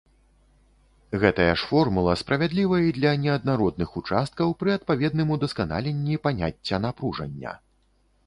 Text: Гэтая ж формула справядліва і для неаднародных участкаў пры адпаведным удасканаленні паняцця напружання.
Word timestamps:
Гэтая 1.23 1.49
ж 1.63 1.67
формула 1.73 2.13
справядліва 2.21 2.79
і 2.87 2.95
для 2.97 3.11
неаднародных 3.25 3.89
участкаў 4.01 4.55
пры 4.63 4.69
адпаведным 4.77 5.33
удасканаленні 5.35 6.15
паняцця 6.27 6.77
напружання. 6.87 7.51